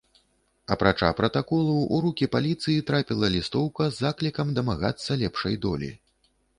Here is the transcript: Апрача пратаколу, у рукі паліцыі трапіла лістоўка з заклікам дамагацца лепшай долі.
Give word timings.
Апрача 0.75 1.09
пратаколу, 1.19 1.75
у 1.97 2.01
рукі 2.07 2.29
паліцыі 2.37 2.79
трапіла 2.89 3.31
лістоўка 3.37 3.83
з 3.93 4.07
заклікам 4.09 4.47
дамагацца 4.61 5.11
лепшай 5.25 5.65
долі. 5.67 5.97